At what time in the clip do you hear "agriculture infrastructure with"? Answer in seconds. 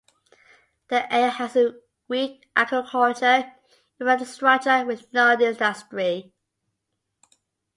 2.55-5.13